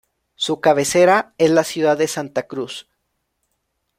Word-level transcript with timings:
Su 0.33 0.61
cabecera 0.61 1.35
es 1.37 1.51
la 1.51 1.63
ciudad 1.63 1.95
de 1.95 2.07
Santa 2.07 2.47
Cruz. 2.47 2.87